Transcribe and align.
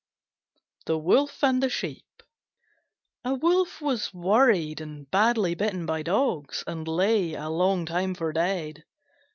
THE 0.87 0.97
WOLF 0.97 1.43
AND 1.43 1.61
THE 1.61 1.69
SHEEP 1.69 2.23
A 3.23 3.35
Wolf 3.35 3.81
was 3.81 4.11
worried 4.11 4.81
and 4.81 5.07
badly 5.11 5.53
bitten 5.53 5.85
by 5.85 6.01
dogs, 6.01 6.63
and 6.65 6.87
lay 6.87 7.35
a 7.35 7.49
long 7.51 7.85
time 7.85 8.15
for 8.15 8.33
dead. 8.33 8.83